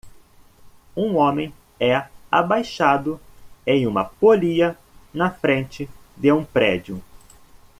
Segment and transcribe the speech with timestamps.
[0.97, 3.21] Um homem é abaixado
[3.67, 4.75] em uma polia
[5.13, 7.03] na frente de um prédio